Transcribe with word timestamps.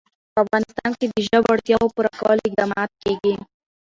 په 0.33 0.37
افغانستان 0.43 0.91
کې 0.99 1.05
د 1.09 1.15
ژبو 1.27 1.51
اړتیاوو 1.53 1.93
پوره 1.95 2.11
کولو 2.19 2.45
اقدامات 2.49 2.91
کېږي. 3.03 3.33